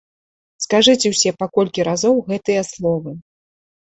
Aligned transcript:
Скажыце 0.63 1.11
ўсе 1.13 1.33
па 1.41 1.47
колькі 1.57 1.85
разоў 1.89 2.15
гэтыя 2.31 2.61
словы. 2.71 3.13